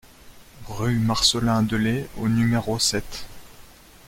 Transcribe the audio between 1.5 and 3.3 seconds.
Delaye au numéro sept